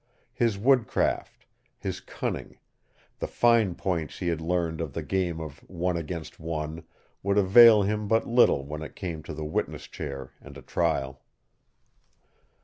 His 0.33 0.57
woodcraft, 0.57 1.45
his 1.77 1.99
cunning, 1.99 2.57
the 3.19 3.27
fine 3.27 3.75
points 3.75 4.17
he 4.17 4.29
had 4.29 4.41
learned 4.41 4.81
of 4.81 4.93
the 4.93 5.03
game 5.03 5.39
of 5.39 5.59
one 5.69 5.95
against 5.95 6.39
one 6.39 6.83
would 7.21 7.37
avail 7.37 7.83
him 7.83 8.07
but 8.07 8.25
little 8.25 8.65
when 8.65 8.81
it 8.81 8.95
came 8.95 9.21
to 9.21 9.33
the 9.35 9.45
witness 9.45 9.83
chair 9.85 10.31
and 10.41 10.57
a 10.57 10.63
trial. 10.63 11.21